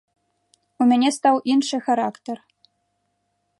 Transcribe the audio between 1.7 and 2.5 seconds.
характар.